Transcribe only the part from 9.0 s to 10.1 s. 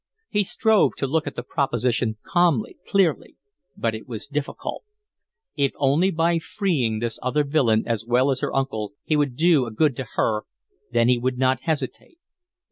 he would do a good to